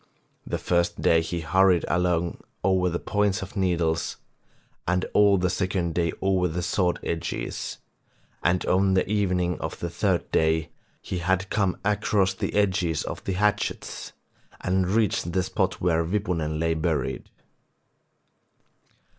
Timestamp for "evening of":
9.07-9.79